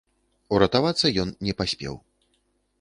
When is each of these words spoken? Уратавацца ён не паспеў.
Уратавацца 0.57 1.13
ён 1.25 1.29
не 1.49 1.53
паспеў. 1.63 1.95